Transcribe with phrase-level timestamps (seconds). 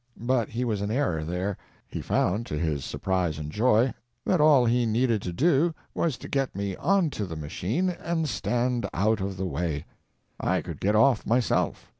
[0.19, 1.59] But he was in error there.
[1.87, 3.93] He found, to his surprise and joy,
[4.25, 7.91] that all that he needed to do was to get me on to the machine
[7.91, 9.85] and stand out of the way;
[10.39, 11.87] I could get off, myself.